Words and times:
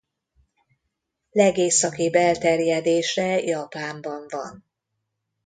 Legészakibb 1.31 2.13
elterjedése 2.13 3.39
Japánban 3.41 4.25
van. 4.29 4.65